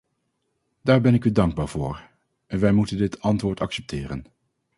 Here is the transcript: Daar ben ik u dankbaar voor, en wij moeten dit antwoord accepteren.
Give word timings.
Daar 0.81 1.01
ben 1.01 1.13
ik 1.13 1.25
u 1.25 1.31
dankbaar 1.31 1.67
voor, 1.67 2.09
en 2.47 2.59
wij 2.59 2.71
moeten 2.71 2.97
dit 2.97 3.21
antwoord 3.21 3.59
accepteren. 3.59 4.25